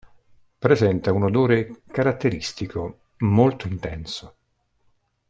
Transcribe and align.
Presenta 0.65 1.13
un 1.13 1.21
odore 1.25 1.83
caratteristico, 1.85 3.01
molto 3.17 3.67
intenso. 3.67 4.35